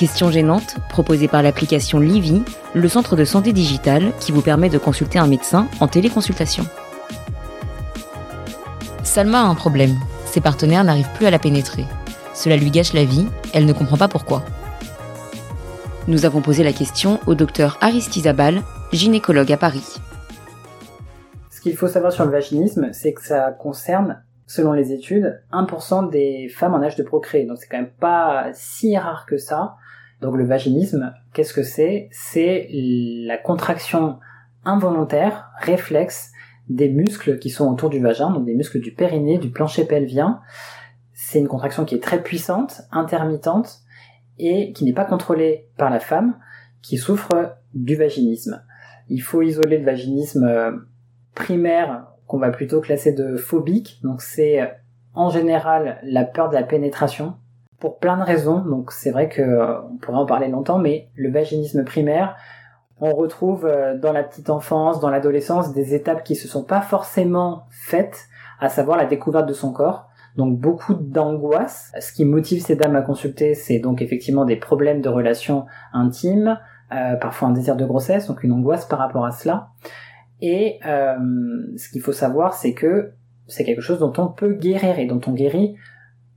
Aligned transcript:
Questions 0.00 0.30
gênantes, 0.30 0.76
proposées 0.88 1.28
par 1.28 1.42
l'application 1.42 2.00
Livy, 2.00 2.42
le 2.72 2.88
centre 2.88 3.16
de 3.16 3.26
santé 3.26 3.52
digitale 3.52 4.12
qui 4.18 4.32
vous 4.32 4.40
permet 4.40 4.70
de 4.70 4.78
consulter 4.78 5.18
un 5.18 5.26
médecin 5.26 5.68
en 5.78 5.88
téléconsultation. 5.88 6.64
Salma 9.02 9.42
a 9.42 9.44
un 9.44 9.54
problème. 9.54 9.94
Ses 10.24 10.40
partenaires 10.40 10.84
n'arrivent 10.84 11.12
plus 11.16 11.26
à 11.26 11.30
la 11.30 11.38
pénétrer. 11.38 11.84
Cela 12.32 12.56
lui 12.56 12.70
gâche 12.70 12.94
la 12.94 13.04
vie, 13.04 13.26
elle 13.52 13.66
ne 13.66 13.74
comprend 13.74 13.98
pas 13.98 14.08
pourquoi. 14.08 14.42
Nous 16.08 16.24
avons 16.24 16.40
posé 16.40 16.64
la 16.64 16.72
question 16.72 17.20
au 17.26 17.34
docteur 17.34 17.76
Aristizabal, 17.82 18.62
gynécologue 18.94 19.52
à 19.52 19.58
Paris. 19.58 19.98
Ce 21.50 21.60
qu'il 21.60 21.76
faut 21.76 21.88
savoir 21.88 22.10
sur 22.10 22.24
le 22.24 22.30
vaginisme, 22.30 22.88
c'est 22.94 23.12
que 23.12 23.22
ça 23.22 23.50
concerne, 23.50 24.22
selon 24.46 24.72
les 24.72 24.92
études, 24.92 25.42
1% 25.52 26.08
des 26.08 26.48
femmes 26.48 26.72
en 26.72 26.82
âge 26.82 26.96
de 26.96 27.02
procréer. 27.02 27.44
Donc 27.44 27.58
c'est 27.58 27.68
quand 27.68 27.76
même 27.76 27.92
pas 28.00 28.46
si 28.54 28.96
rare 28.96 29.26
que 29.26 29.36
ça. 29.36 29.76
Donc 30.20 30.36
le 30.36 30.44
vaginisme, 30.44 31.14
qu'est-ce 31.32 31.54
que 31.54 31.62
c'est? 31.62 32.08
C'est 32.12 32.68
la 32.72 33.38
contraction 33.38 34.18
involontaire, 34.64 35.50
réflexe, 35.60 36.32
des 36.68 36.88
muscles 36.88 37.38
qui 37.38 37.50
sont 37.50 37.70
autour 37.70 37.90
du 37.90 38.00
vagin, 38.00 38.30
donc 38.30 38.44
des 38.44 38.54
muscles 38.54 38.80
du 38.80 38.92
périnée, 38.92 39.38
du 39.38 39.50
plancher 39.50 39.84
pelvien. 39.84 40.40
C'est 41.12 41.38
une 41.38 41.48
contraction 41.48 41.84
qui 41.84 41.94
est 41.94 42.02
très 42.02 42.22
puissante, 42.22 42.82
intermittente, 42.92 43.80
et 44.38 44.72
qui 44.72 44.84
n'est 44.84 44.92
pas 44.92 45.04
contrôlée 45.04 45.68
par 45.76 45.90
la 45.90 46.00
femme 46.00 46.38
qui 46.82 46.96
souffre 46.96 47.56
du 47.74 47.96
vaginisme. 47.96 48.62
Il 49.08 49.20
faut 49.20 49.42
isoler 49.42 49.78
le 49.78 49.84
vaginisme 49.84 50.44
euh, 50.44 50.72
primaire 51.34 52.06
qu'on 52.26 52.38
va 52.38 52.50
plutôt 52.50 52.80
classer 52.80 53.12
de 53.12 53.36
phobique, 53.36 54.00
donc 54.02 54.22
c'est 54.22 54.72
en 55.14 55.30
général 55.30 55.98
la 56.04 56.24
peur 56.24 56.48
de 56.48 56.54
la 56.54 56.62
pénétration, 56.62 57.34
pour 57.80 57.98
plein 57.98 58.16
de 58.16 58.22
raisons. 58.22 58.60
Donc 58.60 58.92
c'est 58.92 59.10
vrai 59.10 59.28
que 59.28 59.42
euh, 59.42 59.80
on 59.90 59.96
pourrait 59.96 60.18
en 60.18 60.26
parler 60.26 60.48
longtemps, 60.48 60.78
mais 60.78 61.08
le 61.16 61.30
vaginisme 61.30 61.84
primaire, 61.84 62.36
on 63.00 63.14
retrouve 63.14 63.66
euh, 63.66 63.96
dans 63.98 64.12
la 64.12 64.22
petite 64.22 64.50
enfance, 64.50 65.00
dans 65.00 65.10
l'adolescence, 65.10 65.72
des 65.72 65.94
étapes 65.94 66.22
qui 66.22 66.36
se 66.36 66.46
sont 66.46 66.62
pas 66.62 66.82
forcément 66.82 67.64
faites, 67.70 68.26
à 68.60 68.68
savoir 68.68 68.98
la 68.98 69.06
découverte 69.06 69.48
de 69.48 69.54
son 69.54 69.72
corps. 69.72 70.06
Donc 70.36 70.58
beaucoup 70.58 70.94
d'angoisse. 70.94 71.92
Ce 71.98 72.12
qui 72.12 72.24
motive 72.24 72.62
ces 72.62 72.76
dames 72.76 72.94
à 72.94 73.02
consulter, 73.02 73.54
c'est 73.54 73.78
donc 73.78 74.00
effectivement 74.02 74.44
des 74.44 74.56
problèmes 74.56 75.00
de 75.00 75.08
relations 75.08 75.66
intimes, 75.92 76.58
euh, 76.92 77.16
parfois 77.16 77.48
un 77.48 77.52
désir 77.52 77.76
de 77.76 77.84
grossesse, 77.84 78.26
donc 78.26 78.44
une 78.44 78.52
angoisse 78.52 78.86
par 78.86 78.98
rapport 78.98 79.24
à 79.24 79.32
cela. 79.32 79.68
Et 80.40 80.78
euh, 80.86 81.16
ce 81.76 81.88
qu'il 81.88 82.00
faut 82.00 82.12
savoir, 82.12 82.54
c'est 82.54 82.74
que 82.74 83.12
c'est 83.46 83.64
quelque 83.64 83.82
chose 83.82 83.98
dont 83.98 84.12
on 84.18 84.28
peut 84.28 84.52
guérir 84.54 84.98
et 84.98 85.06
dont 85.06 85.20
on 85.26 85.32
guérit 85.32 85.76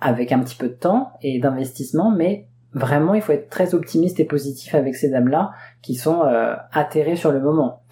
avec 0.00 0.32
un 0.32 0.40
petit 0.40 0.56
peu 0.56 0.68
de 0.68 0.74
temps 0.74 1.12
et 1.22 1.38
d'investissement, 1.38 2.10
mais 2.10 2.48
vraiment 2.72 3.14
il 3.14 3.22
faut 3.22 3.32
être 3.32 3.50
très 3.50 3.74
optimiste 3.74 4.20
et 4.20 4.24
positif 4.24 4.74
avec 4.74 4.94
ces 4.94 5.10
dames-là 5.10 5.50
qui 5.82 5.94
sont 5.94 6.22
euh, 6.22 6.54
atterrées 6.72 7.16
sur 7.16 7.32
le 7.32 7.40
moment. 7.40 7.82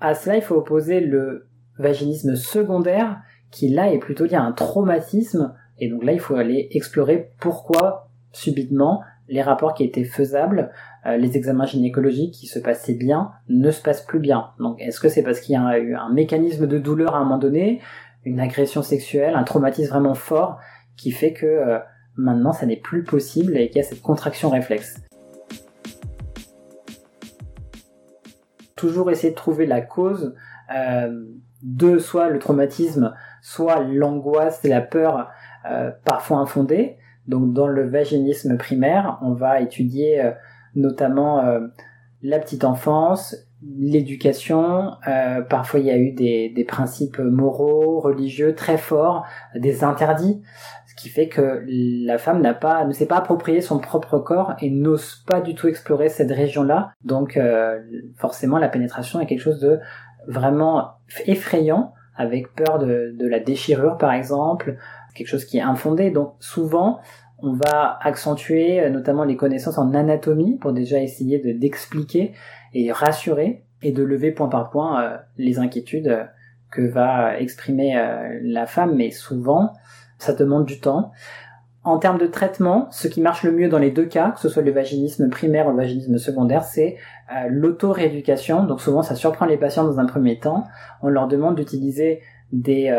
À 0.00 0.14
cela, 0.14 0.36
il 0.36 0.42
faut 0.42 0.56
opposer 0.56 1.00
le 1.00 1.48
vaginisme 1.78 2.34
secondaire 2.36 3.20
qui 3.50 3.68
là 3.68 3.92
est 3.92 3.98
plutôt 3.98 4.24
lié 4.24 4.34
à 4.34 4.42
un 4.42 4.52
traumatisme 4.52 5.54
et 5.78 5.88
donc 5.88 6.04
là 6.04 6.12
il 6.12 6.20
faut 6.20 6.34
aller 6.34 6.68
explorer 6.72 7.30
pourquoi 7.40 8.10
subitement 8.32 9.02
les 9.28 9.42
rapports 9.42 9.74
qui 9.74 9.84
étaient 9.84 10.04
faisables, 10.04 10.70
euh, 11.06 11.16
les 11.16 11.36
examens 11.36 11.64
gynécologiques 11.64 12.34
qui 12.34 12.46
se 12.46 12.58
passaient 12.58 12.94
bien, 12.94 13.30
ne 13.48 13.70
se 13.70 13.80
passent 13.80 14.04
plus 14.04 14.18
bien. 14.18 14.50
Donc 14.58 14.80
est-ce 14.80 15.00
que 15.00 15.08
c'est 15.08 15.22
parce 15.22 15.40
qu'il 15.40 15.54
y 15.54 15.56
a 15.56 15.78
eu 15.78 15.94
un 15.94 16.12
mécanisme 16.12 16.66
de 16.66 16.78
douleur 16.78 17.14
à 17.14 17.18
un 17.18 17.24
moment 17.24 17.38
donné, 17.38 17.80
une 18.24 18.40
agression 18.40 18.82
sexuelle, 18.82 19.34
un 19.34 19.44
traumatisme 19.44 19.90
vraiment 19.90 20.14
fort 20.14 20.58
qui 20.96 21.10
fait 21.10 21.32
que 21.32 21.46
euh, 21.46 21.78
maintenant 22.16 22.52
ça 22.52 22.66
n'est 22.66 22.80
plus 22.80 23.04
possible 23.04 23.56
et 23.56 23.68
qu'il 23.68 23.76
y 23.76 23.84
a 23.84 23.88
cette 23.88 24.02
contraction 24.02 24.50
réflexe. 24.50 25.02
Toujours 28.76 29.10
essayer 29.10 29.30
de 29.30 29.36
trouver 29.36 29.66
la 29.66 29.80
cause 29.80 30.34
euh, 30.74 31.24
de 31.62 31.98
soit 31.98 32.28
le 32.28 32.38
traumatisme, 32.38 33.14
soit 33.42 33.80
l'angoisse 33.80 34.64
et 34.64 34.68
la 34.68 34.82
peur 34.82 35.30
euh, 35.70 35.90
parfois 36.04 36.38
infondée. 36.38 36.96
Donc 37.26 37.54
dans 37.54 37.68
le 37.68 37.88
vaginisme 37.88 38.58
primaire, 38.58 39.18
on 39.22 39.32
va 39.32 39.60
étudier 39.60 40.32
notamment 40.74 41.42
la 42.20 42.38
petite 42.38 42.64
enfance, 42.64 43.34
l'éducation, 43.78 44.92
euh, 45.08 45.42
parfois 45.42 45.80
il 45.80 45.86
y 45.86 45.90
a 45.90 45.96
eu 45.96 46.12
des, 46.12 46.50
des, 46.50 46.64
principes 46.64 47.18
moraux, 47.18 48.00
religieux 48.00 48.54
très 48.54 48.76
forts, 48.76 49.24
des 49.54 49.84
interdits, 49.84 50.42
ce 50.86 50.94
qui 50.94 51.08
fait 51.08 51.28
que 51.28 51.64
la 51.66 52.18
femme 52.18 52.40
n'a 52.40 52.54
pas, 52.54 52.84
ne 52.84 52.92
s'est 52.92 53.06
pas 53.06 53.16
approprié 53.16 53.60
son 53.60 53.78
propre 53.78 54.18
corps 54.18 54.54
et 54.60 54.70
n'ose 54.70 55.24
pas 55.26 55.40
du 55.40 55.54
tout 55.54 55.68
explorer 55.68 56.08
cette 56.08 56.30
région-là. 56.30 56.92
Donc 57.04 57.36
euh, 57.36 57.80
forcément 58.16 58.58
la 58.58 58.68
pénétration 58.68 59.20
est 59.20 59.26
quelque 59.26 59.40
chose 59.40 59.60
de 59.60 59.80
vraiment 60.26 60.92
effrayant, 61.26 61.92
avec 62.16 62.54
peur 62.54 62.78
de, 62.78 63.14
de 63.18 63.26
la 63.26 63.40
déchirure 63.40 63.98
par 63.98 64.12
exemple, 64.12 64.76
quelque 65.14 65.28
chose 65.28 65.44
qui 65.44 65.58
est 65.58 65.62
infondé. 65.62 66.10
Donc 66.10 66.34
souvent 66.38 67.00
on 67.44 67.52
va 67.52 67.98
accentuer 68.00 68.80
euh, 68.80 68.90
notamment 68.90 69.24
les 69.24 69.36
connaissances 69.36 69.78
en 69.78 69.92
anatomie 69.94 70.56
pour 70.56 70.72
déjà 70.72 71.00
essayer 71.00 71.38
de 71.38 71.52
d'expliquer 71.52 72.32
et 72.72 72.90
rassurer 72.90 73.64
et 73.82 73.92
de 73.92 74.02
lever 74.02 74.32
point 74.32 74.48
par 74.48 74.70
point 74.70 75.02
euh, 75.02 75.16
les 75.36 75.58
inquiétudes 75.58 76.08
euh, 76.08 76.24
que 76.70 76.82
va 76.82 77.38
exprimer 77.38 77.94
la 78.42 78.66
femme, 78.66 78.96
mais 78.96 79.12
souvent 79.12 79.74
ça 80.18 80.32
demande 80.32 80.64
du 80.64 80.80
temps. 80.80 81.12
En 81.84 81.98
termes 81.98 82.18
de 82.18 82.26
traitement, 82.26 82.88
ce 82.90 83.06
qui 83.06 83.20
marche 83.20 83.44
le 83.44 83.52
mieux 83.52 83.68
dans 83.68 83.78
les 83.78 83.92
deux 83.92 84.06
cas, 84.06 84.32
que 84.32 84.40
ce 84.40 84.48
soit 84.48 84.64
le 84.64 84.72
vaginisme 84.72 85.30
primaire 85.30 85.68
ou 85.68 85.70
le 85.70 85.76
vaginisme 85.76 86.18
secondaire, 86.18 86.64
c'est 86.64 86.96
l'auto-rééducation. 87.48 88.64
Donc 88.64 88.80
souvent 88.80 89.02
ça 89.02 89.14
surprend 89.14 89.46
les 89.46 89.56
patients 89.56 89.84
dans 89.84 90.00
un 90.00 90.06
premier 90.06 90.40
temps. 90.40 90.64
On 91.00 91.08
leur 91.10 91.28
demande 91.28 91.54
d'utiliser 91.54 92.22
des 92.50 92.92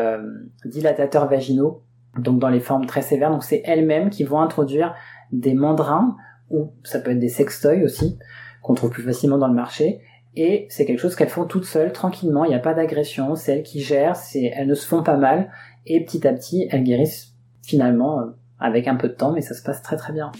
dilatateurs 0.63 1.27
vaginaux 1.27 1.81
donc 2.17 2.39
dans 2.39 2.49
les 2.49 2.59
formes 2.59 2.85
très 2.85 3.01
sévères. 3.01 3.31
Donc 3.31 3.43
c'est 3.43 3.61
elles-mêmes 3.65 4.09
qui 4.09 4.23
vont 4.23 4.39
introduire 4.39 4.95
des 5.31 5.53
mandrins, 5.53 6.15
ou 6.49 6.71
ça 6.83 6.99
peut 6.99 7.11
être 7.11 7.19
des 7.19 7.29
sextoys 7.29 7.83
aussi, 7.83 8.17
qu'on 8.61 8.73
trouve 8.73 8.89
plus 8.89 9.03
facilement 9.03 9.37
dans 9.37 9.47
le 9.47 9.53
marché. 9.53 10.01
Et 10.35 10.67
c'est 10.69 10.85
quelque 10.85 10.99
chose 10.99 11.15
qu'elles 11.15 11.29
font 11.29 11.45
toutes 11.45 11.65
seules, 11.65 11.93
tranquillement, 11.93 12.43
il 12.43 12.49
n'y 12.49 12.55
a 12.55 12.59
pas 12.59 12.73
d'agression, 12.73 13.35
c'est 13.35 13.53
elles 13.53 13.63
qui 13.63 13.79
gèrent, 13.79 14.17
c'est, 14.17 14.51
elles 14.53 14.67
ne 14.67 14.73
se 14.73 14.85
font 14.85 15.01
pas 15.01 15.15
mal, 15.15 15.49
et 15.85 16.03
petit 16.03 16.27
à 16.27 16.33
petit, 16.33 16.67
elles 16.71 16.83
guérissent 16.83 17.33
finalement 17.63 18.19
euh, 18.19 18.25
avec 18.59 18.87
un 18.87 18.95
peu 18.95 19.07
de 19.07 19.13
temps, 19.13 19.31
mais 19.31 19.41
ça 19.41 19.53
se 19.53 19.63
passe 19.63 19.81
très 19.81 19.95
très 19.95 20.11
bien. 20.11 20.31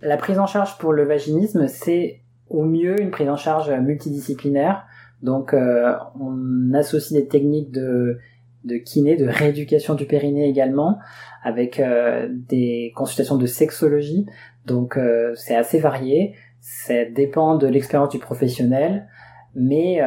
La 0.00 0.16
prise 0.16 0.38
en 0.38 0.46
charge 0.46 0.78
pour 0.78 0.92
le 0.92 1.04
vaginisme, 1.04 1.68
c'est 1.68 2.22
au 2.48 2.64
mieux 2.64 3.00
une 3.00 3.10
prise 3.10 3.28
en 3.28 3.36
charge 3.36 3.70
multidisciplinaire 3.70 4.84
donc 5.22 5.52
euh, 5.52 5.94
on 6.18 6.72
associe 6.74 7.20
des 7.20 7.28
techniques 7.28 7.72
de, 7.72 8.18
de 8.64 8.76
kiné, 8.76 9.16
de 9.16 9.26
rééducation 9.26 9.94
du 9.94 10.06
périnée 10.06 10.48
également, 10.48 10.98
avec 11.42 11.80
euh, 11.80 12.28
des 12.30 12.92
consultations 12.94 13.36
de 13.36 13.46
sexologie. 13.46 14.26
Donc 14.66 14.96
euh, 14.96 15.32
c'est 15.34 15.56
assez 15.56 15.78
varié, 15.78 16.34
ça 16.60 17.04
dépend 17.04 17.56
de 17.56 17.66
l'expérience 17.66 18.10
du 18.10 18.18
professionnel, 18.18 19.08
mais 19.54 20.00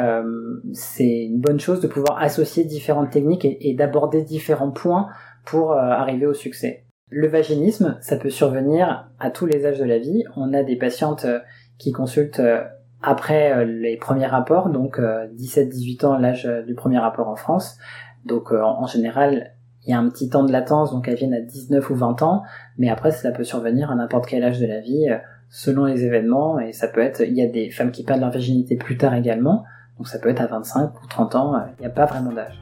c'est 0.71 1.25
une 1.25 1.41
bonne 1.41 1.59
chose 1.59 1.81
de 1.81 1.87
pouvoir 1.87 2.21
associer 2.21 2.63
différentes 2.63 3.09
techniques 3.09 3.43
et, 3.43 3.69
et 3.69 3.73
d'aborder 3.73 4.21
différents 4.21 4.71
points 4.71 5.09
pour 5.45 5.73
arriver 5.73 6.25
au 6.25 6.33
succès. 6.33 6.85
Le 7.09 7.27
vaginisme, 7.27 7.97
ça 7.99 8.15
peut 8.15 8.29
survenir 8.29 9.09
à 9.19 9.29
tous 9.29 9.45
les 9.45 9.65
âges 9.65 9.79
de 9.79 9.83
la 9.83 9.97
vie. 9.97 10.23
On 10.37 10.53
a 10.53 10.63
des 10.63 10.77
patientes 10.77 11.25
qui 11.79 11.91
consultent 11.91 12.41
après 13.01 13.53
euh, 13.53 13.65
les 13.65 13.97
premiers 13.97 14.27
rapports, 14.27 14.69
donc 14.69 14.99
17-18 14.99 16.05
euh, 16.05 16.07
ans, 16.07 16.17
l'âge 16.17 16.45
euh, 16.45 16.61
du 16.63 16.75
premier 16.75 16.99
rapport 16.99 17.27
en 17.27 17.35
France. 17.35 17.77
Donc 18.25 18.51
en 18.51 18.85
général, 18.85 19.53
il 19.83 19.89
y 19.89 19.93
a 19.93 19.97
un 19.97 20.07
petit 20.07 20.29
temps 20.29 20.43
de 20.43 20.51
latence, 20.51 20.91
donc 20.91 21.07
elles 21.07 21.15
viennent 21.15 21.33
à 21.33 21.41
19 21.41 21.89
ou 21.89 21.95
20 21.95 22.21
ans, 22.21 22.43
mais 22.77 22.87
après 22.87 23.11
cela 23.11 23.33
peut 23.33 23.43
survenir 23.43 23.89
à 23.89 23.95
n'importe 23.95 24.27
quel 24.27 24.43
âge 24.43 24.59
de 24.59 24.67
la 24.67 24.79
vie, 24.79 25.07
selon 25.49 25.85
les 25.85 26.05
événements, 26.05 26.59
et 26.59 26.71
ça 26.71 26.87
peut 26.87 27.01
être, 27.01 27.21
il 27.21 27.33
y 27.33 27.41
a 27.41 27.47
des 27.47 27.71
femmes 27.71 27.89
qui 27.89 28.03
perdent 28.03 28.21
leur 28.21 28.29
virginité 28.29 28.75
plus 28.75 28.95
tard 28.95 29.15
également, 29.15 29.63
donc 29.97 30.07
ça 30.07 30.19
peut 30.19 30.29
être 30.29 30.41
à 30.41 30.45
25 30.45 31.01
ou 31.01 31.07
30 31.07 31.33
ans, 31.33 31.55
il 31.79 31.81
n'y 31.81 31.87
a 31.87 31.89
pas 31.89 32.05
vraiment 32.05 32.31
d'âge. 32.31 32.61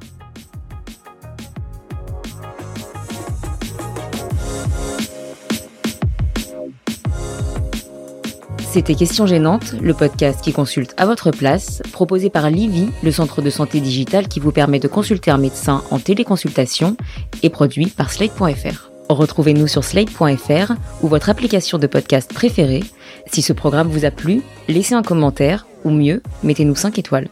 C'était 8.80 8.96
Question 8.96 9.28
Gênante, 9.28 9.74
le 9.82 9.94
podcast 9.94 10.40
qui 10.42 10.54
consulte 10.54 10.94
à 10.96 11.06
votre 11.06 11.32
place, 11.32 11.82
proposé 11.92 12.30
par 12.30 12.50
Livy, 12.50 12.88
le 13.04 13.12
centre 13.12 13.42
de 13.42 13.50
santé 13.50 13.82
digital 13.82 14.30
qui 14.30 14.40
vous 14.40 14.54
permet 14.54 14.80
de 14.80 14.88
consulter 14.88 15.32
un 15.32 15.38
médecin 15.38 15.84
en 15.92 16.00
téléconsultation 16.00 16.96
et 17.44 17.50
produit 17.50 17.88
par 17.88 18.10
Slate.fr. 18.10 18.90
Retrouvez-nous 19.10 19.68
sur 19.68 19.84
Slate.fr 19.84 20.72
ou 21.02 21.10
votre 21.10 21.30
application 21.30 21.78
de 21.78 21.88
podcast 21.88 22.34
préférée. 22.34 22.86
Si 23.26 23.42
ce 23.42 23.52
programme 23.52 23.90
vous 23.90 24.06
a 24.06 24.12
plu, 24.12 24.44
laissez 24.70 24.96
un 24.96 25.04
commentaire 25.04 25.68
ou 25.84 25.90
mieux, 25.90 26.24
mettez-nous 26.44 26.76
5 26.76 27.00
étoiles. 27.00 27.28